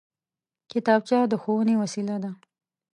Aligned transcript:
کتابچه 0.71 1.19
د 1.31 1.33
ښوونې 1.41 1.75
وسېله 1.81 2.17
ده 2.23 2.31